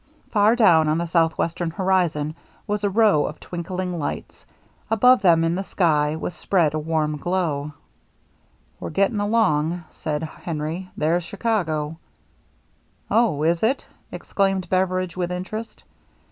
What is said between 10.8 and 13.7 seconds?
"There's Chicago." 398 THE MERRY ANNE" Oh, is